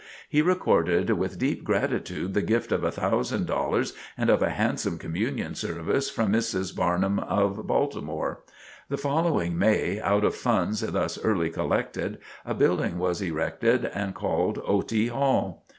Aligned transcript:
He 0.27 0.41
recorded 0.41 1.11
with 1.11 1.37
deep 1.37 1.63
gratitude 1.63 2.33
the 2.33 2.41
gift 2.41 2.71
of 2.71 2.81
$1000 2.81 3.93
and 4.17 4.29
of 4.31 4.41
a 4.41 4.49
handsome 4.49 4.97
communion 4.97 5.53
service 5.53 6.09
from 6.09 6.33
Mrs. 6.33 6.75
Barnum 6.75 7.19
of 7.19 7.67
Baltimore. 7.67 8.39
The 8.89 8.97
following 8.97 9.59
May, 9.59 9.99
out 10.01 10.23
of 10.23 10.33
funds 10.33 10.79
thus 10.79 11.23
early 11.23 11.51
collected, 11.51 12.17
a 12.43 12.55
building 12.55 12.97
was 12.97 13.21
erected 13.21 13.85
and 13.93 14.15
called 14.15 14.57
"Otey 14.65 15.09
Hall." 15.11 15.67